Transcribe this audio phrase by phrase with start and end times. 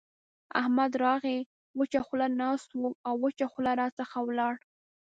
[0.61, 1.37] احمد راغی؛
[1.79, 4.53] وچه خوله ناست وو او وچه خوله راڅخه ولاړ.